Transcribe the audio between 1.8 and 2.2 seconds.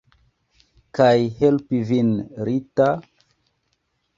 vin,